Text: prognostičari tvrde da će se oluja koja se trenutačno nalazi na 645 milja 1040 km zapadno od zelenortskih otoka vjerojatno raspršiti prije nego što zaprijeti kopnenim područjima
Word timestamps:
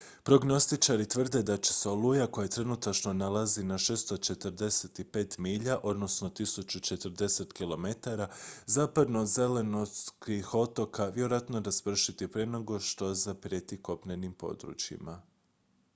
prognostičari 0.23 1.05
tvrde 1.07 1.43
da 1.43 1.57
će 1.57 1.73
se 1.73 1.89
oluja 1.89 2.27
koja 2.27 2.47
se 2.47 2.55
trenutačno 2.55 3.13
nalazi 3.13 3.63
na 3.63 3.77
645 3.77 5.39
milja 5.39 5.77
1040 5.83 7.47
km 7.47 8.23
zapadno 8.65 9.21
od 9.21 9.27
zelenortskih 9.27 10.53
otoka 10.53 11.05
vjerojatno 11.05 11.59
raspršiti 11.59 12.27
prije 12.27 12.45
nego 12.45 12.79
što 12.79 13.13
zaprijeti 13.13 13.81
kopnenim 13.81 14.33
područjima 14.33 15.21